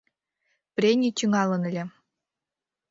Прений 0.75 1.13
тӱҥалын 1.17 1.63
ыле. 1.69 1.83